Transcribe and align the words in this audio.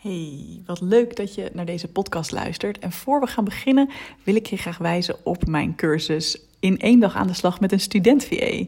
Hey, 0.00 0.62
wat 0.66 0.80
leuk 0.80 1.16
dat 1.16 1.34
je 1.34 1.50
naar 1.52 1.64
deze 1.64 1.88
podcast 1.88 2.32
luistert. 2.32 2.78
En 2.78 2.92
voor 2.92 3.20
we 3.20 3.26
gaan 3.26 3.44
beginnen, 3.44 3.90
wil 4.22 4.34
ik 4.34 4.46
je 4.46 4.56
graag 4.56 4.78
wijzen 4.78 5.16
op 5.24 5.46
mijn 5.46 5.74
cursus 5.74 6.40
in 6.60 6.78
één 6.78 7.00
dag 7.00 7.14
aan 7.14 7.26
de 7.26 7.32
slag 7.32 7.60
met 7.60 7.72
een 7.72 7.80
student 7.80 8.24
VA. 8.24 8.64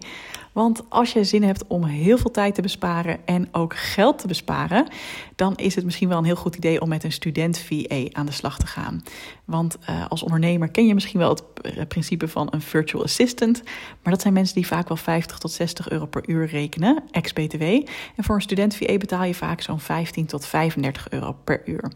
Want 0.52 0.82
als 0.88 1.12
je 1.12 1.24
zin 1.24 1.42
hebt 1.42 1.66
om 1.66 1.84
heel 1.84 2.18
veel 2.18 2.30
tijd 2.30 2.54
te 2.54 2.62
besparen 2.62 3.26
en 3.26 3.48
ook 3.52 3.76
geld 3.76 4.18
te 4.18 4.26
besparen, 4.26 4.88
dan 5.36 5.56
is 5.56 5.74
het 5.74 5.84
misschien 5.84 6.08
wel 6.08 6.18
een 6.18 6.24
heel 6.24 6.36
goed 6.36 6.56
idee 6.56 6.80
om 6.80 6.88
met 6.88 7.04
een 7.04 7.12
student 7.12 7.58
VA 7.58 8.04
aan 8.12 8.26
de 8.26 8.32
slag 8.32 8.58
te 8.58 8.66
gaan. 8.66 9.02
Want 9.44 9.76
uh, 9.90 10.06
als 10.08 10.22
ondernemer 10.22 10.70
ken 10.70 10.86
je 10.86 10.94
misschien 10.94 11.20
wel 11.20 11.28
het 11.28 11.42
eh, 11.62 11.86
principe 11.88 12.28
van 12.28 12.48
een 12.50 12.60
virtual 12.60 13.02
assistant, 13.02 13.62
maar 14.02 14.12
dat 14.12 14.22
zijn 14.22 14.34
mensen 14.34 14.54
die 14.54 14.66
vaak 14.66 14.88
wel 14.88 14.96
50 14.96 15.38
tot 15.38 15.52
60 15.52 15.90
euro 15.90 16.06
per 16.06 16.28
uur 16.28 16.46
rekenen, 16.46 17.02
ex-BTW. 17.10 17.62
En 17.62 18.24
voor 18.24 18.34
een 18.34 18.42
student 18.42 18.76
VA 18.76 18.96
betaal 18.96 19.24
je 19.24 19.34
vaak 19.34 19.60
zo'n 19.60 19.80
15 19.80 20.26
tot 20.26 20.46
35 20.46 21.10
euro 21.10 21.36
per 21.44 21.62
uur. 21.64 21.92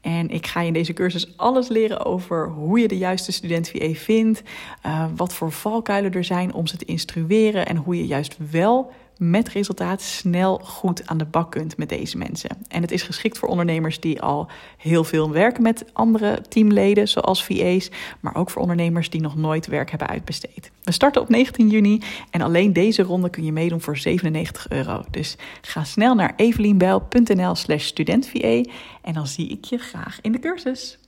En 0.00 0.28
ik 0.28 0.46
ga 0.46 0.60
je 0.60 0.66
in 0.66 0.72
deze 0.72 0.92
cursus 0.92 1.36
alles 1.36 1.68
leren 1.68 2.04
over 2.04 2.48
hoe 2.48 2.78
je 2.78 2.88
de 2.88 2.98
juiste 2.98 3.32
student 3.32 3.70
VA 3.70 3.92
vindt, 3.92 4.42
uh, 4.86 5.04
wat 5.16 5.34
voor 5.34 5.52
valkuilen 5.52 6.12
er 6.12 6.24
zijn 6.24 6.54
om 6.54 6.66
ze 6.66 6.76
te 6.76 6.84
instrueren 6.84 7.66
en 7.66 7.76
hoe 7.76 7.87
je 7.96 8.06
juist 8.06 8.36
wel 8.50 8.92
met 9.18 9.48
resultaat 9.48 10.02
snel 10.02 10.58
goed 10.58 11.06
aan 11.06 11.18
de 11.18 11.24
bak 11.24 11.50
kunt 11.50 11.76
met 11.76 11.88
deze 11.88 12.18
mensen. 12.18 12.50
En 12.68 12.82
het 12.82 12.90
is 12.90 13.02
geschikt 13.02 13.38
voor 13.38 13.48
ondernemers 13.48 14.00
die 14.00 14.22
al 14.22 14.48
heel 14.76 15.04
veel 15.04 15.30
werken 15.30 15.62
met 15.62 15.84
andere 15.92 16.40
teamleden, 16.48 17.08
zoals 17.08 17.44
VA's, 17.44 17.90
maar 18.20 18.36
ook 18.36 18.50
voor 18.50 18.62
ondernemers 18.62 19.10
die 19.10 19.20
nog 19.20 19.36
nooit 19.36 19.66
werk 19.66 19.90
hebben 19.90 20.08
uitbesteed. 20.08 20.70
We 20.82 20.92
starten 20.92 21.22
op 21.22 21.28
19 21.28 21.68
juni 21.68 22.02
en 22.30 22.40
alleen 22.40 22.72
deze 22.72 23.02
ronde 23.02 23.30
kun 23.30 23.44
je 23.44 23.52
meedoen 23.52 23.80
voor 23.80 23.96
97 23.96 24.68
euro. 24.68 25.04
Dus 25.10 25.36
ga 25.60 25.84
snel 25.84 26.14
naar 26.14 26.32
evelienbel.nl 26.36 27.54
slash 27.54 27.84
studentva 27.84 28.62
en 29.02 29.12
dan 29.12 29.26
zie 29.26 29.48
ik 29.48 29.64
je 29.64 29.78
graag 29.78 30.18
in 30.20 30.32
de 30.32 30.38
cursus. 30.38 30.98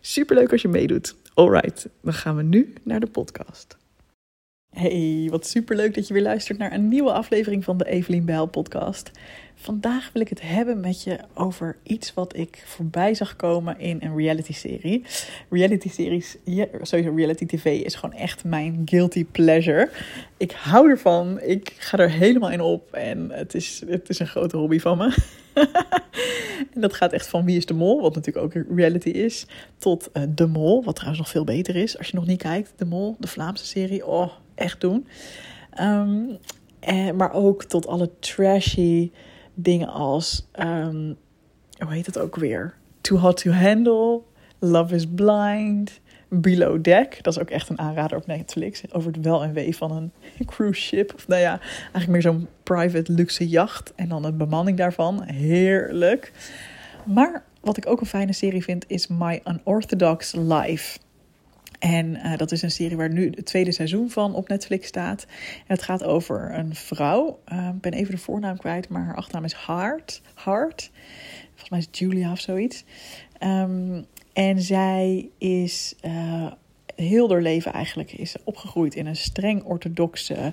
Superleuk 0.00 0.52
als 0.52 0.62
je 0.62 0.68
meedoet. 0.68 1.14
Alright, 1.34 1.88
dan 2.02 2.12
gaan 2.12 2.36
we 2.36 2.42
nu 2.42 2.74
naar 2.82 3.00
de 3.00 3.06
podcast. 3.06 3.76
Hey, 4.78 5.28
wat 5.30 5.46
superleuk 5.46 5.94
dat 5.94 6.06
je 6.06 6.14
weer 6.14 6.22
luistert 6.22 6.58
naar 6.58 6.72
een 6.72 6.88
nieuwe 6.88 7.12
aflevering 7.12 7.64
van 7.64 7.78
de 7.78 7.88
Evelien 7.88 8.24
Bijl 8.24 8.46
podcast. 8.46 9.10
Vandaag 9.54 10.10
wil 10.12 10.22
ik 10.22 10.28
het 10.28 10.40
hebben 10.42 10.80
met 10.80 11.02
je 11.02 11.18
over 11.34 11.76
iets 11.82 12.14
wat 12.14 12.36
ik 12.36 12.62
voorbij 12.66 13.14
zag 13.14 13.36
komen 13.36 13.78
in 13.78 13.98
een 14.00 14.16
reality 14.16 14.52
serie. 14.52 15.04
Reality 15.50 15.88
series, 15.88 16.36
sowieso 16.82 17.14
reality 17.14 17.46
tv 17.46 17.64
is 17.64 17.94
gewoon 17.94 18.14
echt 18.14 18.44
mijn 18.44 18.82
guilty 18.84 19.24
pleasure. 19.24 19.90
Ik 20.36 20.52
hou 20.52 20.90
ervan, 20.90 21.40
ik 21.40 21.74
ga 21.78 21.98
er 21.98 22.10
helemaal 22.10 22.50
in 22.50 22.60
op 22.60 22.92
en 22.92 23.30
het 23.30 23.54
is, 23.54 23.82
het 23.86 24.08
is 24.08 24.18
een 24.18 24.26
grote 24.26 24.56
hobby 24.56 24.78
van 24.78 24.98
me. 24.98 25.16
en 26.74 26.80
dat 26.80 26.94
gaat 26.94 27.12
echt 27.12 27.26
van 27.26 27.44
Wie 27.44 27.56
is 27.56 27.66
de 27.66 27.74
Mol, 27.74 28.00
wat 28.00 28.14
natuurlijk 28.14 28.44
ook 28.44 28.64
reality 28.76 29.10
is, 29.10 29.46
tot 29.78 30.08
uh, 30.12 30.22
De 30.28 30.46
Mol, 30.46 30.84
wat 30.84 30.94
trouwens 30.94 31.20
nog 31.20 31.30
veel 31.30 31.44
beter 31.44 31.76
is. 31.76 31.98
Als 31.98 32.08
je 32.08 32.16
nog 32.16 32.26
niet 32.26 32.42
kijkt, 32.42 32.72
De 32.76 32.84
Mol, 32.84 33.16
de 33.18 33.26
Vlaamse 33.26 33.66
serie, 33.66 34.06
oh, 34.06 34.30
echt 34.56 34.80
doen. 34.80 35.06
En, 35.70 36.40
maar 37.16 37.32
ook 37.32 37.64
tot 37.64 37.86
alle 37.86 38.10
trashy 38.18 39.10
dingen 39.54 39.88
als, 39.88 40.46
um, 40.60 41.16
hoe 41.78 41.92
heet 41.92 42.06
het 42.06 42.18
ook 42.18 42.36
weer? 42.36 42.74
Too 43.00 43.18
Hot 43.18 43.36
to 43.36 43.50
Handle, 43.50 44.22
Love 44.58 44.94
is 44.94 45.06
Blind, 45.06 46.00
Below 46.28 46.82
Deck. 46.82 47.18
Dat 47.22 47.36
is 47.36 47.42
ook 47.42 47.50
echt 47.50 47.68
een 47.68 47.78
aanrader 47.78 48.18
op 48.18 48.26
Netflix. 48.26 48.92
Over 48.92 49.12
het 49.12 49.24
wel 49.24 49.42
en 49.42 49.52
wee 49.52 49.76
van 49.76 49.92
een 49.92 50.12
cruise 50.46 50.80
ship. 50.80 51.14
Of 51.14 51.28
nou 51.28 51.40
ja, 51.40 51.60
eigenlijk 51.80 52.08
meer 52.08 52.22
zo'n 52.22 52.48
private 52.62 53.12
luxe 53.12 53.48
jacht. 53.48 53.92
En 53.94 54.08
dan 54.08 54.22
de 54.22 54.32
bemanning 54.32 54.76
daarvan. 54.76 55.22
Heerlijk. 55.22 56.32
Maar 57.04 57.44
wat 57.60 57.76
ik 57.76 57.86
ook 57.86 58.00
een 58.00 58.06
fijne 58.06 58.32
serie 58.32 58.62
vind 58.62 58.84
is 58.88 59.06
My 59.06 59.40
Unorthodox 59.44 60.32
Life. 60.34 60.98
En 61.86 62.14
uh, 62.14 62.36
dat 62.36 62.52
is 62.52 62.62
een 62.62 62.70
serie 62.70 62.96
waar 62.96 63.12
nu 63.12 63.30
het 63.34 63.46
tweede 63.46 63.72
seizoen 63.72 64.10
van 64.10 64.34
op 64.34 64.48
Netflix 64.48 64.86
staat. 64.86 65.26
En 65.58 65.64
het 65.74 65.82
gaat 65.82 66.04
over 66.04 66.58
een 66.58 66.74
vrouw. 66.74 67.40
Uh, 67.52 67.68
ik 67.74 67.80
ben 67.80 67.92
even 67.92 68.14
de 68.14 68.20
voornaam 68.20 68.56
kwijt, 68.56 68.88
maar 68.88 69.04
haar 69.04 69.16
achternaam 69.16 69.44
is 69.44 69.52
Hart. 69.52 70.22
Hart. 70.34 70.90
Volgens 71.48 71.70
mij 71.70 71.78
is 71.78 71.86
het 71.86 71.98
Julia 71.98 72.32
of 72.32 72.40
zoiets. 72.40 72.84
Um, 73.40 74.06
en 74.32 74.62
zij 74.62 75.28
is 75.38 75.94
uh, 76.04 76.52
heel 76.94 77.28
door 77.28 77.40
leven 77.40 77.72
eigenlijk 77.72 78.12
is 78.12 78.36
opgegroeid 78.44 78.94
in 78.94 79.06
een 79.06 79.16
streng 79.16 79.62
orthodoxe, 79.62 80.52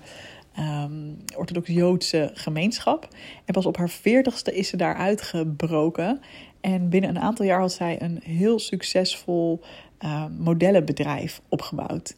um, 0.59 1.17
orthodox-Joodse 1.35 2.31
gemeenschap. 2.33 3.07
En 3.45 3.53
pas 3.53 3.65
op 3.65 3.77
haar 3.77 3.89
veertigste 3.89 4.55
is 4.55 4.67
ze 4.67 4.77
daaruit 4.77 5.21
gebroken. 5.21 6.21
En 6.63 6.89
binnen 6.89 7.09
een 7.09 7.19
aantal 7.19 7.45
jaar 7.45 7.59
had 7.59 7.73
zij 7.73 8.01
een 8.01 8.19
heel 8.23 8.59
succesvol 8.59 9.61
uh, 10.03 10.25
modellenbedrijf 10.37 11.41
opgebouwd. 11.49 12.15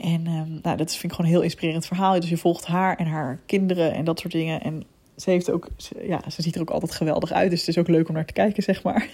En 0.00 0.26
um, 0.26 0.58
nou, 0.62 0.76
dat 0.76 0.90
vind 0.90 1.04
ik 1.04 1.10
gewoon 1.12 1.26
een 1.26 1.36
heel 1.36 1.42
inspirerend 1.42 1.86
verhaal. 1.86 2.20
Dus 2.20 2.28
je 2.28 2.36
volgt 2.36 2.66
haar 2.66 2.96
en 2.96 3.06
haar 3.06 3.38
kinderen 3.46 3.92
en 3.92 4.04
dat 4.04 4.18
soort 4.18 4.32
dingen. 4.32 4.62
En 4.62 4.84
ze, 5.16 5.30
heeft 5.30 5.50
ook, 5.50 5.68
ja, 6.02 6.30
ze 6.30 6.42
ziet 6.42 6.54
er 6.54 6.60
ook 6.60 6.70
altijd 6.70 6.92
geweldig 6.92 7.32
uit. 7.32 7.50
Dus 7.50 7.60
het 7.60 7.68
is 7.68 7.78
ook 7.78 7.88
leuk 7.88 8.08
om 8.08 8.14
naar 8.14 8.26
te 8.26 8.32
kijken, 8.32 8.62
zeg 8.62 8.82
maar. 8.82 9.08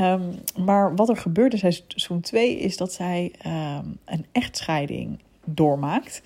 um, 0.00 0.34
maar 0.66 0.94
wat 0.94 1.08
er 1.08 1.16
gebeurt 1.16 1.52
in 1.52 1.72
seizoen 1.72 2.20
2 2.20 2.58
is 2.58 2.76
dat 2.76 2.92
zij 2.92 3.32
um, 3.46 3.98
een 4.04 4.26
echtscheiding 4.32 5.18
doormaakt. 5.44 6.22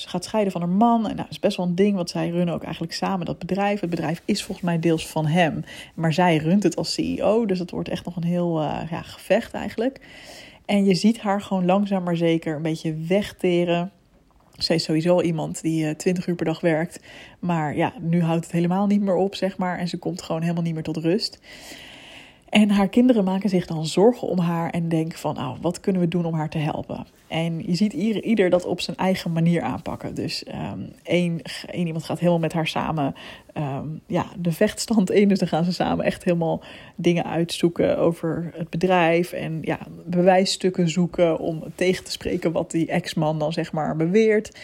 Ze 0.00 0.08
gaat 0.08 0.24
scheiden 0.24 0.52
van 0.52 0.60
haar 0.60 0.70
man. 0.70 0.96
En 0.96 1.02
nou, 1.02 1.16
dat 1.16 1.30
is 1.30 1.38
best 1.38 1.56
wel 1.56 1.66
een 1.66 1.74
ding, 1.74 1.96
want 1.96 2.10
zij 2.10 2.28
runnen 2.28 2.54
ook 2.54 2.62
eigenlijk 2.62 2.92
samen 2.92 3.26
dat 3.26 3.38
bedrijf. 3.38 3.80
Het 3.80 3.90
bedrijf 3.90 4.22
is 4.24 4.42
volgens 4.42 4.66
mij 4.66 4.78
deels 4.78 5.06
van 5.06 5.26
hem. 5.26 5.64
Maar 5.94 6.12
zij 6.12 6.36
runt 6.36 6.62
het 6.62 6.76
als 6.76 6.92
CEO. 6.92 7.46
Dus 7.46 7.58
het 7.58 7.70
wordt 7.70 7.88
echt 7.88 8.04
nog 8.04 8.16
een 8.16 8.24
heel 8.24 8.62
uh, 8.62 8.80
ja, 8.90 9.02
gevecht 9.02 9.52
eigenlijk. 9.52 10.00
En 10.64 10.84
je 10.84 10.94
ziet 10.94 11.20
haar 11.20 11.40
gewoon 11.40 11.64
langzaam 11.64 12.02
maar 12.02 12.16
zeker 12.16 12.56
een 12.56 12.62
beetje 12.62 12.94
wegteren. 12.94 13.90
Zij 14.56 14.76
is 14.76 14.84
sowieso 14.84 15.20
iemand 15.20 15.62
die 15.62 15.84
uh, 15.84 15.90
20 15.90 16.26
uur 16.26 16.34
per 16.34 16.44
dag 16.44 16.60
werkt. 16.60 17.00
Maar 17.38 17.76
ja, 17.76 17.92
nu 18.00 18.22
houdt 18.22 18.44
het 18.44 18.52
helemaal 18.52 18.86
niet 18.86 19.00
meer 19.00 19.14
op, 19.14 19.34
zeg 19.34 19.56
maar. 19.56 19.78
En 19.78 19.88
ze 19.88 19.98
komt 19.98 20.22
gewoon 20.22 20.42
helemaal 20.42 20.62
niet 20.62 20.74
meer 20.74 20.82
tot 20.82 20.96
rust. 20.96 21.40
En 22.50 22.70
haar 22.70 22.88
kinderen 22.88 23.24
maken 23.24 23.48
zich 23.48 23.66
dan 23.66 23.86
zorgen 23.86 24.28
om 24.28 24.38
haar 24.38 24.70
en 24.70 24.88
denken 24.88 25.18
van, 25.18 25.34
nou, 25.34 25.56
wat 25.60 25.80
kunnen 25.80 26.02
we 26.02 26.08
doen 26.08 26.24
om 26.24 26.34
haar 26.34 26.48
te 26.48 26.58
helpen? 26.58 27.06
En 27.28 27.58
je 27.66 27.74
ziet 27.74 27.92
ieder, 27.92 28.50
dat 28.50 28.64
op 28.64 28.80
zijn 28.80 28.96
eigen 28.96 29.32
manier 29.32 29.62
aanpakken. 29.62 30.14
Dus 30.14 30.44
um, 30.72 30.92
één, 31.02 31.40
iemand 31.74 32.04
gaat 32.04 32.18
helemaal 32.18 32.38
met 32.40 32.52
haar 32.52 32.66
samen 32.66 33.14
um, 33.54 34.00
ja, 34.06 34.26
de 34.38 34.52
vechtstand 34.52 35.10
in. 35.10 35.28
Dus 35.28 35.38
dan 35.38 35.48
gaan 35.48 35.64
ze 35.64 35.72
samen 35.72 36.04
echt 36.04 36.24
helemaal 36.24 36.62
dingen 36.96 37.24
uitzoeken 37.24 37.98
over 37.98 38.52
het 38.56 38.70
bedrijf. 38.70 39.32
En 39.32 39.58
ja, 39.62 39.78
bewijsstukken 40.06 40.88
zoeken 40.88 41.38
om 41.38 41.62
tegen 41.74 42.04
te 42.04 42.10
spreken 42.10 42.52
wat 42.52 42.70
die 42.70 42.86
ex-man 42.86 43.38
dan 43.38 43.52
zeg 43.52 43.72
maar 43.72 43.96
beweert. 43.96 44.58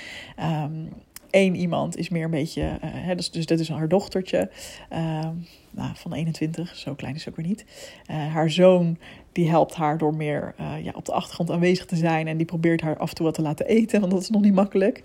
Um, 0.64 0.88
Eén 1.30 1.54
iemand 1.54 1.96
is 1.96 2.08
meer 2.08 2.24
een 2.24 2.30
beetje, 2.30 2.62
uh, 2.62 2.78
hè, 2.80 3.14
dus, 3.14 3.30
dus 3.30 3.46
dit 3.46 3.60
is 3.60 3.68
haar 3.68 3.88
dochtertje. 3.88 4.50
Uh, 4.92 5.28
nou, 5.70 5.90
van 5.94 6.12
21, 6.12 6.76
zo 6.76 6.94
klein 6.94 7.14
is 7.14 7.22
ze 7.22 7.28
ook 7.28 7.36
weer 7.36 7.46
niet. 7.46 7.64
Uh, 8.10 8.32
haar 8.32 8.50
zoon 8.50 8.98
die 9.36 9.48
helpt 9.48 9.74
haar 9.74 9.98
door 9.98 10.14
meer 10.14 10.54
uh, 10.60 10.84
ja, 10.84 10.92
op 10.94 11.04
de 11.04 11.12
achtergrond 11.12 11.50
aanwezig 11.50 11.84
te 11.84 11.96
zijn. 11.96 12.26
En 12.28 12.36
die 12.36 12.46
probeert 12.46 12.80
haar 12.80 12.96
af 12.96 13.08
en 13.08 13.14
toe 13.14 13.24
wat 13.24 13.34
te 13.34 13.42
laten 13.42 13.66
eten, 13.66 14.00
want 14.00 14.12
dat 14.12 14.20
is 14.22 14.30
nog 14.30 14.42
niet 14.42 14.54
makkelijk. 14.54 15.02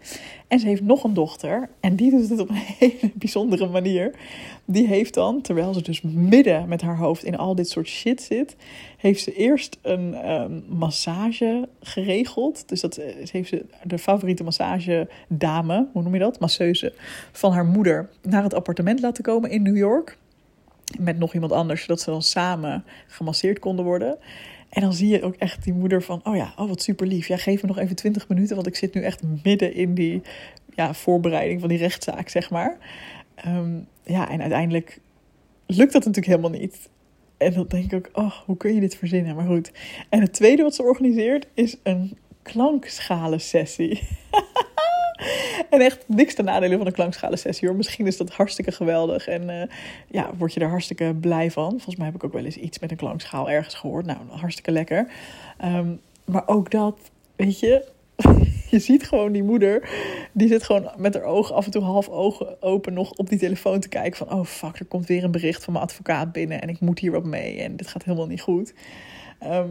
En 0.47 0.59
ze 0.59 0.67
heeft 0.67 0.81
nog 0.81 1.03
een 1.03 1.13
dochter. 1.13 1.69
En 1.79 1.95
die 1.95 2.11
doet 2.11 2.29
het 2.29 2.39
op 2.39 2.49
een 2.49 2.55
hele 2.79 3.11
bijzondere 3.13 3.67
manier. 3.67 4.11
Die 4.65 4.87
heeft 4.87 5.13
dan, 5.13 5.41
terwijl 5.41 5.73
ze 5.73 5.81
dus 5.81 6.01
midden 6.01 6.67
met 6.67 6.81
haar 6.81 6.97
hoofd 6.97 7.23
in 7.23 7.37
al 7.37 7.55
dit 7.55 7.69
soort 7.69 7.87
shit 7.87 8.21
zit, 8.21 8.55
heeft 8.97 9.23
ze 9.23 9.33
eerst 9.35 9.77
een 9.81 10.31
um, 10.31 10.63
massage 10.67 11.67
geregeld. 11.81 12.69
Dus 12.69 12.81
dat 12.81 12.97
eh, 12.97 13.29
heeft 13.31 13.49
ze 13.49 13.65
de 13.83 13.97
favoriete 13.97 14.43
massagedame, 14.43 15.87
hoe 15.93 16.03
noem 16.03 16.13
je 16.13 16.19
dat? 16.19 16.39
Masseuse 16.39 16.93
van 17.31 17.51
haar 17.51 17.65
moeder 17.65 18.09
naar 18.21 18.43
het 18.43 18.53
appartement 18.53 19.01
laten 19.01 19.23
komen 19.23 19.49
in 19.49 19.61
New 19.61 19.77
York 19.77 20.17
met 20.99 21.17
nog 21.17 21.33
iemand 21.33 21.51
anders, 21.51 21.81
zodat 21.81 22.01
ze 22.01 22.09
dan 22.09 22.21
samen 22.21 22.83
gemasseerd 23.07 23.59
konden 23.59 23.85
worden. 23.85 24.17
En 24.69 24.81
dan 24.81 24.93
zie 24.93 25.07
je 25.07 25.23
ook 25.23 25.35
echt 25.35 25.63
die 25.63 25.73
moeder 25.73 26.03
van, 26.03 26.21
oh 26.23 26.35
ja, 26.35 26.53
oh 26.57 26.67
wat 26.67 26.81
super 26.81 27.07
lief. 27.07 27.27
Ja, 27.27 27.37
geef 27.37 27.61
me 27.61 27.67
nog 27.67 27.77
even 27.77 27.95
20 27.95 28.27
minuten, 28.27 28.55
want 28.55 28.67
ik 28.67 28.75
zit 28.75 28.93
nu 28.93 29.01
echt 29.01 29.21
midden 29.43 29.73
in 29.73 29.93
die 29.93 30.21
ja, 30.75 30.93
voorbereiding 30.93 31.59
van 31.59 31.69
die 31.69 31.77
rechtszaak, 31.77 32.29
zeg 32.29 32.49
maar. 32.49 32.77
Um, 33.47 33.87
ja, 34.03 34.29
en 34.29 34.41
uiteindelijk 34.41 34.99
lukt 35.65 35.93
dat 35.93 36.05
natuurlijk 36.05 36.35
helemaal 36.35 36.59
niet. 36.59 36.89
En 37.37 37.53
dan 37.53 37.65
denk 37.67 37.91
ik 37.91 37.93
ook, 37.93 38.23
oh, 38.23 38.31
hoe 38.45 38.57
kun 38.57 38.73
je 38.73 38.79
dit 38.79 38.95
verzinnen? 38.95 39.35
Maar 39.35 39.45
goed. 39.45 39.71
En 40.09 40.21
het 40.21 40.33
tweede 40.33 40.63
wat 40.63 40.75
ze 40.75 40.83
organiseert 40.83 41.47
is 41.53 41.77
een 41.83 42.17
klankschalen 42.41 43.41
sessie. 43.41 43.99
en 45.69 45.81
echt 45.81 46.03
niks 46.07 46.35
te 46.35 46.43
nadelen 46.43 46.77
van 46.77 46.87
een 46.87 46.93
klankschalen-sessie 46.93 47.67
hoor. 47.67 47.77
Misschien 47.77 48.07
is 48.07 48.17
dat 48.17 48.31
hartstikke 48.31 48.71
geweldig 48.71 49.27
en 49.27 49.49
uh, 49.49 49.63
ja, 50.07 50.29
word 50.37 50.53
je 50.53 50.59
er 50.59 50.69
hartstikke 50.69 51.15
blij 51.21 51.51
van. 51.51 51.69
Volgens 51.69 51.95
mij 51.95 52.05
heb 52.05 52.15
ik 52.15 52.23
ook 52.23 52.33
wel 52.33 52.45
eens 52.45 52.57
iets 52.57 52.79
met 52.79 52.91
een 52.91 52.97
klankschaal 52.97 53.49
ergens 53.49 53.75
gehoord. 53.75 54.05
Nou, 54.05 54.19
hartstikke 54.29 54.71
lekker. 54.71 55.07
Um, 55.65 55.99
maar 56.25 56.47
ook 56.47 56.71
dat, 56.71 56.97
weet 57.35 57.59
je, 57.59 57.85
je 58.71 58.79
ziet 58.79 59.03
gewoon 59.03 59.31
die 59.31 59.43
moeder, 59.43 59.89
die 60.31 60.47
zit 60.47 60.63
gewoon 60.63 60.91
met 60.97 61.13
haar 61.13 61.23
ogen 61.23 61.55
af 61.55 61.65
en 61.65 61.71
toe 61.71 61.83
half 61.83 62.09
ogen 62.09 62.61
open 62.61 62.93
nog 62.93 63.11
op 63.11 63.29
die 63.29 63.39
telefoon 63.39 63.79
te 63.79 63.89
kijken 63.89 64.17
van, 64.17 64.39
oh 64.39 64.45
fuck, 64.45 64.79
er 64.79 64.85
komt 64.85 65.07
weer 65.07 65.23
een 65.23 65.31
bericht 65.31 65.63
van 65.63 65.73
mijn 65.73 65.85
advocaat 65.85 66.31
binnen 66.31 66.61
en 66.61 66.69
ik 66.69 66.79
moet 66.79 66.99
hier 66.99 67.11
wat 67.11 67.25
mee 67.25 67.61
en 67.61 67.75
dit 67.75 67.87
gaat 67.87 68.03
helemaal 68.03 68.27
niet 68.27 68.41
goed. 68.41 68.73
Ehm, 69.39 69.69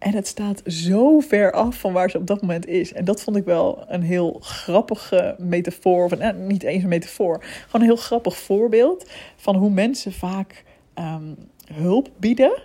en 0.00 0.14
het 0.14 0.26
staat 0.26 0.62
zo 0.66 1.20
ver 1.20 1.52
af 1.52 1.78
van 1.78 1.92
waar 1.92 2.10
ze 2.10 2.18
op 2.18 2.26
dat 2.26 2.40
moment 2.40 2.66
is. 2.66 2.92
En 2.92 3.04
dat 3.04 3.22
vond 3.22 3.36
ik 3.36 3.44
wel 3.44 3.84
een 3.88 4.02
heel 4.02 4.36
grappige 4.40 5.34
metafoor. 5.38 6.04
Of 6.04 6.12
eh, 6.12 6.36
niet 6.36 6.62
eens 6.62 6.82
een 6.82 6.88
metafoor. 6.88 7.38
Gewoon 7.40 7.80
een 7.80 7.94
heel 7.94 7.96
grappig 7.96 8.36
voorbeeld 8.36 9.10
van 9.36 9.56
hoe 9.56 9.70
mensen 9.70 10.12
vaak 10.12 10.64
ehm, 10.94 11.34
hulp 11.72 12.10
bieden 12.16 12.62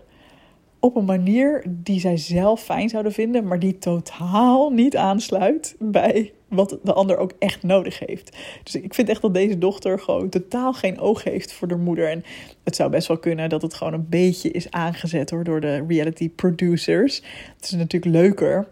op 0.79 0.95
een 0.95 1.05
manier 1.05 1.63
die 1.67 1.99
zij 1.99 2.17
zelf 2.17 2.63
fijn 2.63 2.89
zouden 2.89 3.11
vinden, 3.11 3.47
maar 3.47 3.59
die 3.59 3.77
totaal 3.77 4.69
niet 4.69 4.97
aansluit 4.97 5.75
bij 5.79 6.33
wat 6.47 6.77
de 6.83 6.93
ander 6.93 7.17
ook 7.17 7.31
echt 7.39 7.63
nodig 7.63 7.99
heeft. 7.99 8.37
Dus 8.63 8.75
ik 8.75 8.93
vind 8.93 9.09
echt 9.09 9.21
dat 9.21 9.33
deze 9.33 9.57
dochter 9.57 9.99
gewoon 9.99 10.29
totaal 10.29 10.73
geen 10.73 10.99
oog 10.99 11.23
heeft 11.23 11.53
voor 11.53 11.67
de 11.67 11.75
moeder. 11.75 12.09
En 12.09 12.23
het 12.63 12.75
zou 12.75 12.89
best 12.89 13.07
wel 13.07 13.17
kunnen 13.17 13.49
dat 13.49 13.61
het 13.61 13.73
gewoon 13.73 13.93
een 13.93 14.09
beetje 14.09 14.51
is 14.51 14.71
aangezet 14.71 15.29
hoor, 15.29 15.43
door 15.43 15.61
de 15.61 15.85
reality 15.87 16.29
producers. 16.29 17.21
Het 17.55 17.65
is 17.65 17.71
natuurlijk 17.71 18.11
leuker 18.11 18.67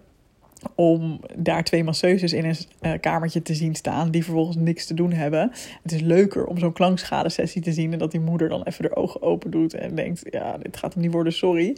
om 0.76 1.20
daar 1.36 1.64
twee 1.64 1.84
masseuses 1.84 2.34
in 2.34 2.46
een 2.46 2.56
uh, 2.82 2.92
kamertje 3.00 3.42
te 3.42 3.54
zien 3.54 3.76
staan 3.76 4.12
die 4.12 4.24
vervolgens 4.24 4.58
niks 4.58 4.86
te 4.86 4.94
doen 4.94 5.12
hebben. 5.12 5.52
Het 5.84 5.92
is 5.92 6.02
leuker 6.02 6.46
om 6.46 6.58
zo'n 6.58 6.74
klankschadesessie 6.74 7.62
te 7.62 7.72
zien 7.72 7.94
en 7.94 8.00
dat 8.00 8.12
die 8.12 8.20
moeder 8.20 8.50
dan 8.50 8.64
even 8.64 8.84
de 8.84 8.96
ogen 8.96 9.22
open 9.22 9.52
doet 9.52 9.74
en 9.74 9.96
denkt, 9.96 10.22
ja, 10.30 10.58
dit 10.58 10.78
gaat 10.78 10.94
hem 10.94 11.04
niet 11.04 11.12
worden, 11.12 11.34
sorry. 11.34 11.78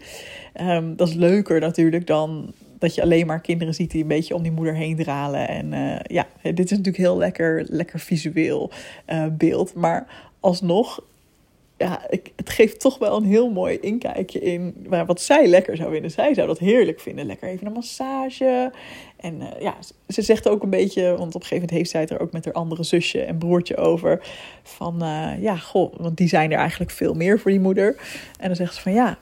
Um, 0.62 0.96
dat 0.96 1.08
is 1.08 1.14
leuker 1.14 1.60
natuurlijk 1.60 2.08
dan 2.08 2.54
dat 2.80 2.96
je 2.96 3.02
alleen 3.02 3.28
maar 3.28 3.42
kinderen 3.42 3.74
ziet 3.74 3.92
die 3.92 4.02
een 4.02 4.08
beetje 4.08 4.36
om 4.36 4.44
die 4.44 4.52
moeder 4.52 4.76
heen 4.76 4.96
dralen. 4.96 5.48
En 5.48 5.72
uh, 5.72 6.00
ja, 6.04 6.28
dit 6.42 6.60
is 6.60 6.70
natuurlijk 6.70 6.98
heel 6.98 7.18
lekker, 7.18 7.66
lekker 7.70 8.00
visueel 8.00 8.72
uh, 9.10 9.26
beeld. 9.32 9.74
Maar 9.74 10.08
alsnog 10.40 11.04
ja, 11.78 12.10
ik, 12.10 12.32
het 12.36 12.50
geeft 12.50 12.80
toch 12.80 12.98
wel 12.98 13.18
een 13.18 13.26
heel 13.26 13.50
mooi 13.50 13.78
inkijkje 13.80 14.40
in 14.40 14.88
wat 15.06 15.22
zij 15.22 15.48
lekker 15.48 15.76
zou 15.76 15.92
vinden. 15.92 16.12
Zij 16.12 16.34
zou 16.34 16.48
dat 16.48 16.60
heerlijk 16.60 17.00
vinden. 17.00 17.26
Lekker 17.26 17.50
even 17.50 17.68
een 17.68 17.74
massage. 17.74 18.72
En 19.18 19.36
uh, 19.36 19.48
ja, 19.60 19.76
ze 20.08 20.22
zegt 20.22 20.50
ook 20.50 20.64
een 20.64 20.70
beetje, 20.70 21.04
want 21.04 21.36
op 21.36 21.42
een 21.42 21.48
gegeven 21.48 21.56
moment 21.56 21.72
heeft 21.72 21.90
zij 21.90 22.02
het 22.02 22.10
er 22.10 22.20
ook 22.20 22.32
met 22.32 22.46
haar 22.46 22.54
andere 22.54 22.84
zusje 22.84 23.22
en 23.22 23.38
broertje 23.38 23.78
over. 23.78 24.28
Van 24.64 24.96
ja, 25.40 25.56
goh, 25.56 25.94
want 25.98 26.18
die 26.18 26.28
zijn 26.28 26.52
er 26.52 26.58
eigenlijk 26.58 26.92
veel 26.92 27.14
meer 27.14 27.40
voor 27.40 27.52
die 27.52 27.60
moeder. 27.60 27.96
En 28.40 28.48
dan 28.48 28.56
zegt 28.56 28.76
ze 28.76 28.82
van 28.82 28.94
ja, 28.94 29.18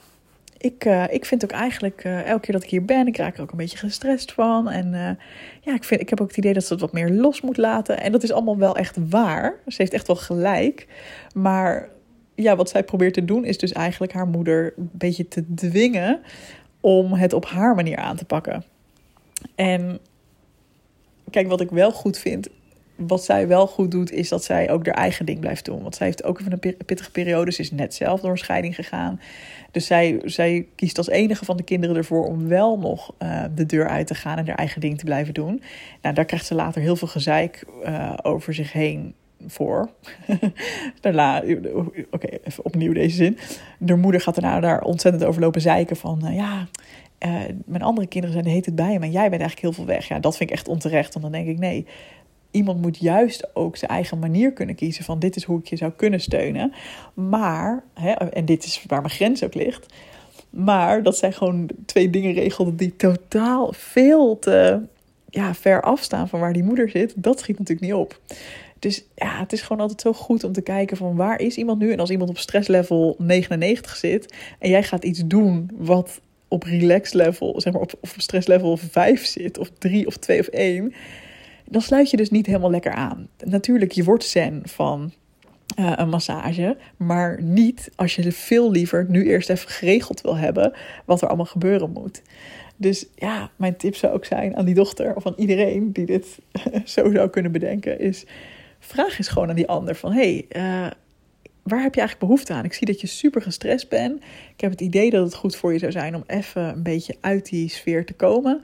ik, 0.64 0.86
uh, 0.86 1.04
ik 1.10 1.26
vind 1.26 1.44
ook 1.44 1.52
eigenlijk 1.52 2.04
elke 2.04 2.40
keer 2.40 2.54
dat 2.54 2.64
ik 2.64 2.70
hier 2.70 2.86
ben, 2.86 3.08
ik 3.08 3.18
raak 3.18 3.36
er 3.36 3.42
ook 3.42 3.52
een 3.52 3.58
beetje 3.58 3.78
gestrest 3.78 4.32
van. 4.32 4.70
En 4.70 5.18
ja, 5.62 5.74
ik, 5.74 5.84
vind, 5.84 6.02
ik 6.02 6.10
heb 6.10 6.22
ook 6.22 6.28
het 6.28 6.38
idee 6.38 6.54
dat 6.54 6.66
ze 6.66 6.74
het 6.74 6.82
wat 6.82 6.94
meer 6.94 7.10
los 7.10 7.42
moet 7.42 7.58
laten. 7.58 8.00
En 8.00 8.12
dat 8.12 8.24
is 8.24 8.32
allemaal 8.32 8.58
wel 8.58 8.76
echt 8.76 8.98
waar. 9.10 9.60
Ze 9.68 9.76
heeft 9.78 9.94
echt 9.94 10.08
wel 10.08 10.16
gelijk. 10.16 10.88
Maar 11.34 11.90
ja, 12.36 12.56
wat 12.56 12.70
zij 12.70 12.84
probeert 12.84 13.14
te 13.14 13.26
doen 13.26 13.46
is 13.46 13.58
dus 13.58 13.72
eigenlijk 13.72 14.14
haar 14.14 14.28
moeder 14.28 14.74
een 14.78 14.90
beetje 14.92 15.28
te 15.28 15.54
dwingen 15.54 16.22
om 16.80 17.14
het 17.14 17.34
op 17.34 17.46
haar 17.46 17.76
manier 17.76 17.98
aan 17.98 18.16
te 18.16 18.26
pakken. 18.26 18.64
En 19.56 20.00
kijk, 21.30 21.48
wat 21.48 21.62
ik 21.62 21.70
wel 21.70 21.92
goed 21.92 22.18
vind, 22.18 22.50
wat 22.96 23.24
zij 23.24 23.48
wel 23.48 23.68
goed 23.68 23.92
doet, 23.92 24.12
is 24.12 24.30
dat 24.30 24.44
zij 24.44 24.72
ook 24.72 24.86
haar 24.86 24.96
eigen 24.96 25.26
ding 25.26 25.40
blijft 25.40 25.66
doen. 25.66 25.82
Want 25.82 25.96
zij 25.96 26.06
heeft 26.06 26.24
ook 26.24 26.40
even 26.40 26.52
een 26.52 26.76
pittige 26.86 27.12
periode. 27.12 27.52
Ze 27.52 27.62
is 27.62 27.72
net 27.72 27.94
zelf 27.94 28.22
door 28.22 28.32
een 28.32 28.38
scheiding 28.38 28.76
gegaan. 28.76 29.20
Dus 29.72 29.86
zij, 29.86 30.22
zij 30.24 30.68
kiest 30.76 30.98
als 30.98 31.10
enige 31.10 31.46
van 31.46 31.58
de 31.58 31.64
kinderen 31.64 31.96
ervoor 31.96 32.26
om 32.26 32.48
wel 32.48 32.80
nog 32.80 33.14
uh, 33.24 33.44
de 33.56 33.66
deur 33.66 33.88
uit 33.88 34.08
te 34.08 34.16
gaan 34.16 34.38
en 34.38 34.48
haar 34.48 34.56
eigen 34.56 34.82
ding 34.82 34.98
te 34.98 35.06
blijven 35.06 35.34
doen. 35.34 35.62
Nou, 36.02 36.16
daar 36.16 36.26
krijgt 36.26 36.46
ze 36.46 36.56
later 36.56 36.82
heel 36.82 36.96
veel 36.96 37.08
gezeik 37.08 37.66
uh, 37.86 38.14
over 38.22 38.54
zich 38.54 38.72
heen 38.72 39.14
voor. 39.48 39.90
Oké, 42.12 42.28
even 42.44 42.66
opnieuw 42.66 42.94
deze 42.94 43.16
zin. 43.16 43.38
De 43.78 43.96
moeder 43.96 44.22
gaat 44.22 44.36
daarna 44.36 44.60
daar 44.60 44.82
ontzettend 44.82 45.24
over 45.24 45.42
lopen 45.42 45.62
zeiken 45.62 45.96
van, 45.96 46.22
uh, 46.26 46.36
ja, 46.36 46.68
mijn 47.66 47.82
andere 47.82 48.08
kinderen 48.08 48.36
zijn 48.36 48.54
heet 48.54 48.66
het 48.66 48.76
bij 48.76 49.00
maar 49.00 49.08
jij 49.08 49.30
bent 49.30 49.42
eigenlijk 49.42 49.60
heel 49.60 49.72
veel 49.72 49.86
weg. 49.86 50.08
Ja, 50.08 50.20
dat 50.20 50.38
vind 50.38 50.50
ik 50.50 50.56
echt 50.56 50.68
onterecht, 50.68 51.14
want 51.14 51.26
dan 51.26 51.34
denk 51.34 51.48
ik, 51.48 51.60
nee, 51.60 51.86
iemand 52.54 52.82
moet 52.82 52.98
juist 52.98 53.56
ook 53.56 53.78
zijn 53.78 53.92
eigen 53.92 54.20
manier 54.20 54.54
kunnen 54.54 54.76
kiezen 54.76 55.04
van, 55.04 55.20
dit 55.20 55.36
is 55.36 55.44
hoe 55.44 55.60
ik 55.60 55.68
je 55.68 55.76
zou 55.76 55.92
kunnen 55.92 56.22
steunen. 56.22 56.74
Maar, 57.14 57.84
hè, 57.94 58.12
en 58.12 58.46
dit 58.46 58.64
is 58.64 58.84
waar 58.88 59.02
mijn 59.02 59.14
grens 59.14 59.44
ook 59.44 59.54
ligt, 59.54 59.94
maar 60.50 61.04
dat 61.04 61.18
zijn 61.18 61.34
gewoon 61.34 61.70
twee 61.86 62.10
dingen 62.10 62.34
regelde 62.34 62.76
die 62.76 62.96
totaal 62.96 63.74
veel 63.76 64.40
te 64.40 64.82
ja, 65.30 65.54
ver 65.54 65.82
afstaan 65.82 66.30
van 66.30 66.40
waar 66.40 66.54
die 66.54 66.64
moeder 66.64 66.90
zit. 66.90 67.14
Dat 67.16 67.40
schiet 67.40 67.60
natuurlijk 67.60 67.88
niet 67.88 68.00
op. 68.00 68.20
Dus 68.80 69.04
ja, 69.16 69.40
het 69.40 69.54
is 69.54 69.62
gewoon 69.62 69.82
altijd 69.82 70.02
zo 70.02 70.14
goed 70.14 70.44
om 70.44 70.52
te 70.52 70.62
kijken 70.62 70.98
van 70.98 71.16
waar 71.16 71.40
is 71.40 71.56
iemand 71.56 71.80
nu? 71.80 71.92
En 71.92 72.00
als 72.00 72.10
iemand 72.10 72.30
op 72.30 72.38
stresslevel 72.38 73.16
99 73.18 73.96
zit 73.96 74.34
en 74.60 74.70
jij 74.70 74.84
gaat 74.84 75.04
iets 75.04 75.22
doen 75.26 75.70
wat 75.74 76.22
op 76.48 76.64
relax 76.64 77.14
level, 77.14 77.62
zeg 77.62 77.74
maar 77.74 77.82
op, 77.82 77.94
op 78.02 78.10
stresslevel 78.18 78.78
5 78.78 79.26
zit, 79.26 79.58
of 79.58 79.72
3 79.78 80.08
of 80.08 80.18
2 80.18 80.40
of 80.40 80.48
1, 80.48 80.94
dan 81.74 81.82
sluit 81.82 82.10
je 82.10 82.18
dus 82.18 82.30
niet 82.30 82.46
helemaal 82.46 82.72
lekker 82.72 82.92
aan. 82.92 83.28
Natuurlijk, 83.44 83.92
je 83.92 84.04
wordt 84.04 84.24
zen 84.24 84.62
van 84.64 85.14
uh, 85.80 85.94
een 85.96 86.10
massage, 86.10 86.78
maar 86.98 87.42
niet 87.42 87.92
als 87.96 88.16
je 88.16 88.32
veel 88.32 88.72
liever 88.72 89.06
nu 89.10 89.28
eerst 89.28 89.50
even 89.50 89.70
geregeld 89.70 90.22
wil 90.22 90.38
hebben 90.38 90.74
wat 91.06 91.22
er 91.22 91.28
allemaal 91.28 91.46
gebeuren 91.46 91.92
moet. 91.92 92.22
Dus 92.76 93.06
ja, 93.16 93.52
mijn 93.56 93.78
tip 93.78 93.96
zou 93.96 94.14
ook 94.14 94.26
zijn 94.26 94.58
aan 94.58 94.66
die 94.66 94.74
dochter 94.74 95.16
of 95.16 95.26
aan 95.26 95.34
iedereen 95.38 95.92
die 95.92 96.06
dit 96.06 96.40
zo 96.86 97.12
zou 97.12 97.30
kunnen 97.30 97.52
bedenken, 97.52 98.00
is 98.00 98.26
vraag 98.80 99.18
eens 99.18 99.28
gewoon 99.28 99.50
aan 99.50 99.56
die 99.56 99.68
ander 99.68 99.96
van... 99.96 100.12
hey, 100.12 100.46
uh, 100.50 100.88
waar 101.64 101.82
heb 101.82 101.94
je 101.94 102.00
eigenlijk 102.00 102.20
behoefte 102.20 102.54
aan? 102.54 102.66
Ik 102.66 102.74
zie 102.74 102.88
dat 102.88 103.02
je 103.02 103.08
super 103.08 103.42
gestrest 103.42 103.90
bent. 103.90 104.24
Ik 104.54 104.62
heb 104.62 104.72
het 104.72 104.82
idee 104.82 105.10
dat 105.10 105.26
het 105.26 105.36
goed 105.36 105.56
voor 105.56 105.74
je 105.74 105.80
zou 105.80 105.92
zijn 105.92 106.16
om 106.16 106.24
even 106.28 106.62
een 106.62 106.84
beetje 106.84 107.16
uit 107.22 107.46
die 107.46 107.70
sfeer 107.70 108.06
te 108.06 108.14
komen. 108.14 108.62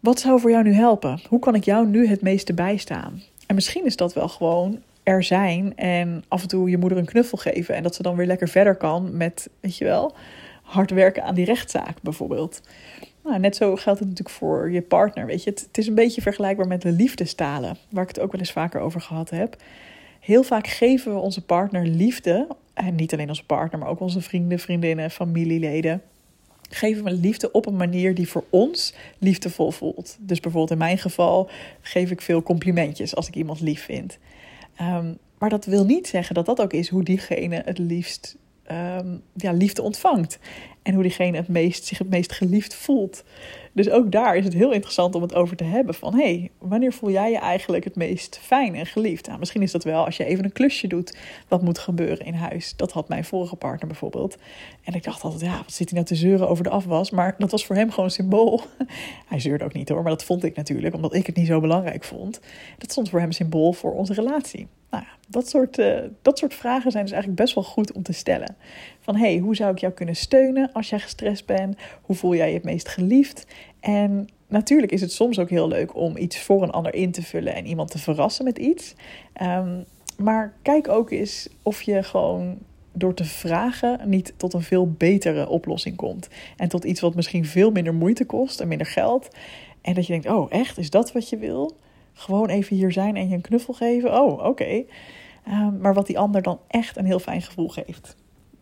Wat 0.00 0.20
zou 0.20 0.40
voor 0.40 0.50
jou 0.50 0.64
nu 0.64 0.72
helpen? 0.72 1.20
Hoe 1.28 1.38
kan 1.38 1.54
ik 1.54 1.64
jou 1.64 1.86
nu 1.86 2.06
het 2.06 2.20
meeste 2.20 2.54
bijstaan? 2.54 3.22
En 3.46 3.54
misschien 3.54 3.84
is 3.84 3.96
dat 3.96 4.12
wel 4.12 4.28
gewoon 4.28 4.82
er 5.02 5.22
zijn 5.22 5.76
en 5.76 6.24
af 6.28 6.42
en 6.42 6.48
toe 6.48 6.70
je 6.70 6.78
moeder 6.78 6.98
een 6.98 7.04
knuffel 7.04 7.38
geven. 7.38 7.74
En 7.74 7.82
dat 7.82 7.94
ze 7.94 8.02
dan 8.02 8.16
weer 8.16 8.26
lekker 8.26 8.48
verder 8.48 8.76
kan 8.76 9.16
met, 9.16 9.50
weet 9.60 9.76
je 9.76 9.84
wel, 9.84 10.14
hard 10.62 10.90
werken 10.90 11.24
aan 11.24 11.34
die 11.34 11.44
rechtszaak 11.44 12.02
bijvoorbeeld. 12.02 12.60
Nou, 13.24 13.38
net 13.38 13.56
zo 13.56 13.76
geldt 13.76 13.98
het 13.98 14.08
natuurlijk 14.08 14.36
voor 14.36 14.70
je 14.70 14.82
partner. 14.82 15.26
Weet 15.26 15.44
je, 15.44 15.50
het, 15.50 15.60
het, 15.60 15.78
is 15.78 15.86
een 15.86 15.94
beetje 15.94 16.22
vergelijkbaar 16.22 16.66
met 16.66 16.82
de 16.82 16.92
liefdestalen, 16.92 17.76
waar 17.90 18.02
ik 18.02 18.08
het 18.08 18.20
ook 18.20 18.32
wel 18.32 18.40
eens 18.40 18.52
vaker 18.52 18.80
over 18.80 19.00
gehad 19.00 19.30
heb. 19.30 19.56
Heel 20.20 20.42
vaak 20.42 20.66
geven 20.66 21.14
we 21.14 21.18
onze 21.18 21.44
partner 21.44 21.86
liefde, 21.86 22.46
en 22.74 22.94
niet 22.94 23.12
alleen 23.12 23.28
onze 23.28 23.46
partner, 23.46 23.80
maar 23.80 23.88
ook 23.88 24.00
onze 24.00 24.20
vrienden, 24.20 24.58
vriendinnen, 24.58 25.10
familieleden. 25.10 26.02
Geven 26.72 27.04
we 27.04 27.12
liefde 27.12 27.52
op 27.52 27.66
een 27.66 27.76
manier 27.76 28.14
die 28.14 28.28
voor 28.28 28.44
ons 28.50 28.94
liefdevol 29.18 29.70
voelt. 29.70 30.16
Dus 30.20 30.40
bijvoorbeeld 30.40 30.72
in 30.72 30.78
mijn 30.78 30.98
geval 30.98 31.50
geef 31.80 32.10
ik 32.10 32.20
veel 32.20 32.42
complimentjes 32.42 33.14
als 33.14 33.28
ik 33.28 33.34
iemand 33.34 33.60
lief 33.60 33.84
vind. 33.84 34.18
Um, 34.80 35.18
maar 35.38 35.50
dat 35.50 35.64
wil 35.64 35.84
niet 35.84 36.06
zeggen 36.06 36.34
dat 36.34 36.46
dat 36.46 36.60
ook 36.60 36.72
is 36.72 36.88
hoe 36.88 37.04
diegene 37.04 37.62
het 37.64 37.78
liefst 37.78 38.36
um, 38.70 39.22
ja, 39.34 39.52
liefde 39.52 39.82
ontvangt. 39.82 40.38
En 40.82 40.94
hoe 40.94 41.02
diegene 41.02 41.36
het 41.36 41.48
meest, 41.48 41.84
zich 41.84 41.98
het 41.98 42.10
meest 42.10 42.32
geliefd 42.32 42.74
voelt. 42.74 43.24
Dus 43.72 43.90
ook 43.90 44.12
daar 44.12 44.36
is 44.36 44.44
het 44.44 44.54
heel 44.54 44.72
interessant 44.72 45.14
om 45.14 45.22
het 45.22 45.34
over 45.34 45.56
te 45.56 45.64
hebben. 45.64 45.94
Van 45.94 46.14
hé, 46.14 46.22
hey, 46.22 46.50
wanneer 46.58 46.92
voel 46.92 47.10
jij 47.10 47.30
je 47.30 47.38
eigenlijk 47.38 47.84
het 47.84 47.96
meest 47.96 48.38
fijn 48.42 48.74
en 48.74 48.86
geliefd? 48.86 49.26
Nou, 49.26 49.38
misschien 49.38 49.62
is 49.62 49.72
dat 49.72 49.84
wel 49.84 50.04
als 50.04 50.16
je 50.16 50.24
even 50.24 50.44
een 50.44 50.52
klusje 50.52 50.86
doet. 50.86 51.16
Wat 51.48 51.62
moet 51.62 51.78
gebeuren 51.78 52.26
in 52.26 52.34
huis? 52.34 52.76
Dat 52.76 52.92
had 52.92 53.08
mijn 53.08 53.24
vorige 53.24 53.56
partner 53.56 53.88
bijvoorbeeld. 53.88 54.36
En 54.84 54.94
ik 54.94 55.02
dacht 55.02 55.22
altijd, 55.22 55.42
ja, 55.42 55.56
wat 55.56 55.72
zit 55.72 55.90
hij 55.90 55.98
nou 55.98 56.04
te 56.04 56.14
zeuren 56.14 56.48
over 56.48 56.64
de 56.64 56.70
afwas? 56.70 57.10
Maar 57.10 57.34
dat 57.38 57.50
was 57.50 57.66
voor 57.66 57.76
hem 57.76 57.90
gewoon 57.90 58.04
een 58.04 58.10
symbool. 58.10 58.60
Hij 59.28 59.40
zeurde 59.40 59.64
ook 59.64 59.72
niet 59.72 59.88
hoor, 59.88 60.02
maar 60.02 60.12
dat 60.12 60.24
vond 60.24 60.44
ik 60.44 60.56
natuurlijk, 60.56 60.94
omdat 60.94 61.14
ik 61.14 61.26
het 61.26 61.36
niet 61.36 61.46
zo 61.46 61.60
belangrijk 61.60 62.04
vond. 62.04 62.40
Dat 62.78 62.90
stond 62.90 63.08
voor 63.08 63.20
hem 63.20 63.32
symbool 63.32 63.72
voor 63.72 63.92
onze 63.92 64.14
relatie. 64.14 64.66
Nou, 64.90 65.04
dat 65.28 65.48
soort, 65.48 65.78
uh, 65.78 65.98
dat 66.22 66.38
soort 66.38 66.54
vragen 66.54 66.90
zijn 66.90 67.04
dus 67.04 67.12
eigenlijk 67.12 67.42
best 67.42 67.54
wel 67.54 67.64
goed 67.64 67.92
om 67.92 68.02
te 68.02 68.12
stellen. 68.12 68.56
Hey, 69.16 69.38
hoe 69.38 69.56
zou 69.56 69.72
ik 69.72 69.78
jou 69.78 69.92
kunnen 69.92 70.16
steunen 70.16 70.72
als 70.72 70.90
jij 70.90 70.98
gestrest 70.98 71.46
bent? 71.46 71.76
Hoe 72.02 72.16
voel 72.16 72.34
jij 72.34 72.48
je 72.48 72.54
het 72.54 72.64
meest 72.64 72.88
geliefd? 72.88 73.46
En 73.80 74.28
natuurlijk 74.48 74.92
is 74.92 75.00
het 75.00 75.12
soms 75.12 75.38
ook 75.38 75.50
heel 75.50 75.68
leuk 75.68 75.96
om 75.96 76.16
iets 76.16 76.38
voor 76.38 76.62
een 76.62 76.70
ander 76.70 76.94
in 76.94 77.10
te 77.10 77.22
vullen 77.22 77.54
en 77.54 77.66
iemand 77.66 77.90
te 77.90 77.98
verrassen 77.98 78.44
met 78.44 78.58
iets. 78.58 78.94
Um, 79.42 79.84
maar 80.18 80.54
kijk 80.62 80.88
ook 80.88 81.10
eens 81.10 81.48
of 81.62 81.82
je 81.82 82.02
gewoon 82.02 82.58
door 82.92 83.14
te 83.14 83.24
vragen 83.24 84.00
niet 84.04 84.34
tot 84.36 84.52
een 84.52 84.62
veel 84.62 84.90
betere 84.90 85.48
oplossing 85.48 85.96
komt. 85.96 86.28
En 86.56 86.68
tot 86.68 86.84
iets 86.84 87.00
wat 87.00 87.14
misschien 87.14 87.46
veel 87.46 87.70
minder 87.70 87.94
moeite 87.94 88.24
kost 88.24 88.60
en 88.60 88.68
minder 88.68 88.86
geld. 88.86 89.28
En 89.80 89.94
dat 89.94 90.06
je 90.06 90.12
denkt, 90.12 90.28
oh 90.28 90.46
echt, 90.50 90.78
is 90.78 90.90
dat 90.90 91.12
wat 91.12 91.28
je 91.28 91.36
wil? 91.36 91.76
Gewoon 92.12 92.48
even 92.48 92.76
hier 92.76 92.92
zijn 92.92 93.16
en 93.16 93.28
je 93.28 93.34
een 93.34 93.40
knuffel 93.40 93.74
geven? 93.74 94.20
Oh, 94.20 94.44
oké. 94.44 94.84
Um, 95.48 95.78
maar 95.80 95.94
wat 95.94 96.06
die 96.06 96.18
ander 96.18 96.42
dan 96.42 96.58
echt 96.68 96.96
een 96.96 97.04
heel 97.06 97.18
fijn 97.18 97.42
gevoel 97.42 97.68
geeft. 97.68 98.16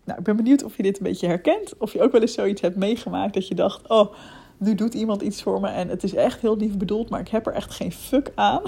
Nou, 0.08 0.20
ik 0.20 0.24
ben 0.24 0.36
benieuwd 0.36 0.62
of 0.62 0.76
je 0.76 0.82
dit 0.82 0.98
een 0.98 1.04
beetje 1.04 1.26
herkent. 1.26 1.76
Of 1.78 1.92
je 1.92 2.02
ook 2.02 2.12
wel 2.12 2.20
eens 2.20 2.32
zoiets 2.32 2.60
hebt 2.60 2.76
meegemaakt 2.76 3.34
dat 3.34 3.48
je 3.48 3.54
dacht: 3.54 3.88
oh, 3.88 4.14
nu 4.56 4.74
doet 4.74 4.94
iemand 4.94 5.22
iets 5.22 5.42
voor 5.42 5.60
me 5.60 5.68
en 5.68 5.88
het 5.88 6.02
is 6.02 6.14
echt 6.14 6.40
heel 6.40 6.56
lief 6.56 6.76
bedoeld, 6.76 7.10
maar 7.10 7.20
ik 7.20 7.28
heb 7.28 7.46
er 7.46 7.52
echt 7.52 7.70
geen 7.70 7.92
fuck 7.92 8.32
aan. 8.34 8.62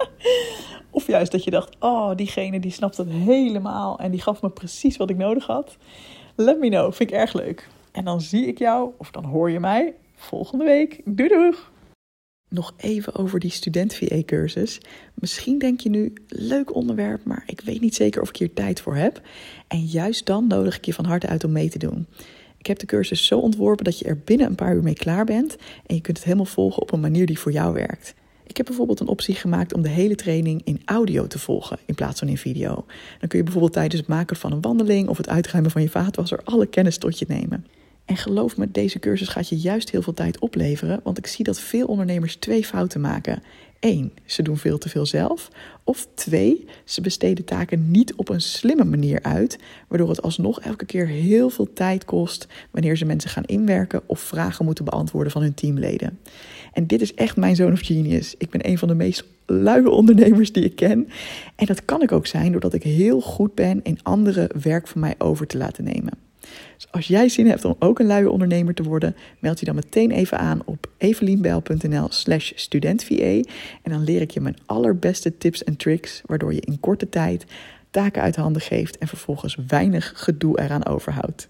of 0.90 1.06
juist 1.06 1.32
dat 1.32 1.44
je 1.44 1.50
dacht, 1.50 1.76
oh, 1.78 2.16
diegene 2.16 2.60
die 2.60 2.70
snapt 2.70 2.96
het 2.96 3.08
helemaal 3.10 3.98
en 3.98 4.10
die 4.10 4.20
gaf 4.20 4.42
me 4.42 4.50
precies 4.50 4.96
wat 4.96 5.10
ik 5.10 5.16
nodig 5.16 5.46
had. 5.46 5.76
Let 6.34 6.58
me 6.58 6.68
know, 6.68 6.92
vind 6.92 7.10
ik 7.10 7.16
erg 7.16 7.32
leuk. 7.32 7.68
En 7.92 8.04
dan 8.04 8.20
zie 8.20 8.46
ik 8.46 8.58
jou, 8.58 8.90
of 8.96 9.10
dan 9.10 9.24
hoor 9.24 9.50
je 9.50 9.60
mij, 9.60 9.94
volgende 10.14 10.64
week. 10.64 11.00
Doei 11.04 11.28
doeg! 11.28 11.71
Nog 12.52 12.74
even 12.76 13.14
over 13.14 13.40
die 13.40 13.50
student-VA-cursus. 13.50 14.80
Misschien 15.14 15.58
denk 15.58 15.80
je 15.80 15.88
nu, 15.88 16.12
leuk 16.28 16.74
onderwerp, 16.74 17.24
maar 17.24 17.42
ik 17.46 17.60
weet 17.60 17.80
niet 17.80 17.94
zeker 17.94 18.22
of 18.22 18.28
ik 18.28 18.36
hier 18.36 18.52
tijd 18.52 18.80
voor 18.80 18.96
heb. 18.96 19.20
En 19.68 19.84
juist 19.84 20.26
dan 20.26 20.46
nodig 20.46 20.76
ik 20.76 20.84
je 20.84 20.94
van 20.94 21.04
harte 21.04 21.26
uit 21.26 21.44
om 21.44 21.52
mee 21.52 21.68
te 21.68 21.78
doen. 21.78 22.06
Ik 22.58 22.66
heb 22.66 22.78
de 22.78 22.86
cursus 22.86 23.26
zo 23.26 23.38
ontworpen 23.38 23.84
dat 23.84 23.98
je 23.98 24.04
er 24.04 24.18
binnen 24.24 24.46
een 24.46 24.54
paar 24.54 24.74
uur 24.74 24.82
mee 24.82 24.94
klaar 24.94 25.24
bent 25.24 25.56
en 25.86 25.94
je 25.94 26.00
kunt 26.00 26.16
het 26.16 26.26
helemaal 26.26 26.46
volgen 26.46 26.82
op 26.82 26.92
een 26.92 27.00
manier 27.00 27.26
die 27.26 27.38
voor 27.38 27.52
jou 27.52 27.72
werkt. 27.72 28.14
Ik 28.46 28.56
heb 28.56 28.66
bijvoorbeeld 28.66 29.00
een 29.00 29.08
optie 29.08 29.34
gemaakt 29.34 29.74
om 29.74 29.82
de 29.82 29.88
hele 29.88 30.14
training 30.14 30.60
in 30.64 30.82
audio 30.84 31.26
te 31.26 31.38
volgen 31.38 31.78
in 31.86 31.94
plaats 31.94 32.18
van 32.18 32.28
in 32.28 32.38
video. 32.38 32.84
Dan 33.18 33.28
kun 33.28 33.38
je 33.38 33.44
bijvoorbeeld 33.44 33.72
tijdens 33.72 34.00
het 34.00 34.08
maken 34.08 34.36
van 34.36 34.52
een 34.52 34.60
wandeling 34.60 35.08
of 35.08 35.16
het 35.16 35.28
uitruimen 35.28 35.70
van 35.70 35.82
je 35.82 35.88
vaatwasser 35.88 36.40
alle 36.44 36.66
kennis 36.66 36.98
tot 36.98 37.18
je 37.18 37.24
nemen. 37.28 37.66
En 38.04 38.16
geloof 38.16 38.56
me, 38.56 38.70
deze 38.70 38.98
cursus 38.98 39.28
gaat 39.28 39.48
je 39.48 39.56
juist 39.56 39.90
heel 39.90 40.02
veel 40.02 40.14
tijd 40.14 40.38
opleveren, 40.38 41.00
want 41.04 41.18
ik 41.18 41.26
zie 41.26 41.44
dat 41.44 41.60
veel 41.60 41.86
ondernemers 41.86 42.36
twee 42.36 42.64
fouten 42.64 43.00
maken. 43.00 43.42
Eén, 43.80 44.12
ze 44.24 44.42
doen 44.42 44.56
veel 44.56 44.78
te 44.78 44.88
veel 44.88 45.06
zelf. 45.06 45.48
Of 45.84 46.08
twee, 46.14 46.64
ze 46.84 47.00
besteden 47.00 47.44
taken 47.44 47.90
niet 47.90 48.14
op 48.14 48.28
een 48.28 48.40
slimme 48.40 48.84
manier 48.84 49.22
uit, 49.22 49.58
waardoor 49.88 50.08
het 50.08 50.22
alsnog 50.22 50.60
elke 50.60 50.84
keer 50.84 51.06
heel 51.06 51.50
veel 51.50 51.72
tijd 51.72 52.04
kost 52.04 52.46
wanneer 52.70 52.96
ze 52.96 53.04
mensen 53.04 53.30
gaan 53.30 53.44
inwerken 53.44 54.02
of 54.06 54.20
vragen 54.20 54.64
moeten 54.64 54.84
beantwoorden 54.84 55.32
van 55.32 55.42
hun 55.42 55.54
teamleden. 55.54 56.18
En 56.72 56.86
dit 56.86 57.00
is 57.00 57.14
echt 57.14 57.36
mijn 57.36 57.56
zoon 57.56 57.72
of 57.72 57.80
genius. 57.80 58.34
Ik 58.38 58.50
ben 58.50 58.68
een 58.68 58.78
van 58.78 58.88
de 58.88 58.94
meest 58.94 59.24
luie 59.46 59.90
ondernemers 59.90 60.52
die 60.52 60.64
ik 60.64 60.76
ken. 60.76 61.08
En 61.56 61.66
dat 61.66 61.84
kan 61.84 62.02
ik 62.02 62.12
ook 62.12 62.26
zijn 62.26 62.52
doordat 62.52 62.74
ik 62.74 62.82
heel 62.82 63.20
goed 63.20 63.54
ben 63.54 63.80
in 63.82 63.98
anderen 64.02 64.48
werk 64.62 64.88
van 64.88 65.00
mij 65.00 65.14
over 65.18 65.46
te 65.46 65.58
laten 65.58 65.84
nemen. 65.84 66.31
Dus 66.74 66.86
als 66.90 67.06
jij 67.06 67.28
zin 67.28 67.46
hebt 67.46 67.64
om 67.64 67.76
ook 67.78 67.98
een 67.98 68.06
luie 68.06 68.30
ondernemer 68.30 68.74
te 68.74 68.82
worden, 68.82 69.16
meld 69.38 69.60
je 69.60 69.66
dan 69.66 69.74
meteen 69.74 70.10
even 70.10 70.38
aan 70.38 70.60
op 70.64 70.86
evelienbel.nl 70.98 72.06
slash 72.10 72.52
studentva. 72.54 73.14
En 73.82 73.90
dan 73.90 74.04
leer 74.04 74.20
ik 74.20 74.30
je 74.30 74.40
mijn 74.40 74.56
allerbeste 74.66 75.38
tips 75.38 75.64
en 75.64 75.76
tricks, 75.76 76.22
waardoor 76.26 76.54
je 76.54 76.60
in 76.60 76.80
korte 76.80 77.08
tijd 77.08 77.44
taken 77.90 78.22
uit 78.22 78.36
handen 78.36 78.62
geeft 78.62 78.98
en 78.98 79.08
vervolgens 79.08 79.56
weinig 79.66 80.12
gedoe 80.14 80.60
eraan 80.60 80.86
overhoudt. 80.86 81.48